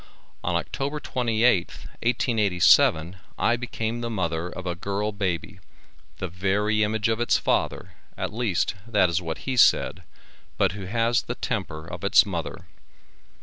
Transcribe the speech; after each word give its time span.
On 0.43 0.55
October 0.55 0.99
28th, 0.99 1.85
1887, 2.01 3.17
I 3.37 3.55
became 3.55 4.01
the 4.01 4.09
mother 4.09 4.47
of 4.49 4.65
a 4.65 4.73
girl 4.73 5.11
baby, 5.11 5.59
the 6.17 6.27
very 6.27 6.81
image 6.81 7.07
of 7.07 7.19
its 7.19 7.37
father, 7.37 7.93
at 8.17 8.33
least 8.33 8.73
that 8.87 9.09
is 9.11 9.21
what 9.21 9.45
he 9.45 9.55
said, 9.55 10.01
but 10.57 10.71
who 10.71 10.85
has 10.85 11.21
the 11.21 11.35
temper 11.35 11.85
of 11.85 12.03
its 12.03 12.25
mother. 12.25 12.65